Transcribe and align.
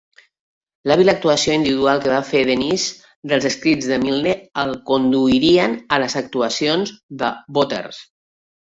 L'hàbil 0.91 1.11
actuació 1.11 1.57
individual 1.57 2.01
que 2.05 2.11
va 2.13 2.21
fer 2.31 2.41
Dennis 2.51 2.85
dels 3.33 3.47
escrits 3.51 3.93
de 3.93 4.01
Milne 4.07 4.35
el 4.65 4.75
conduirien 4.91 5.79
a 5.99 6.05
les 6.07 6.21
actuacions 6.25 6.99
de 7.23 7.33
"Bother!". 7.59 7.87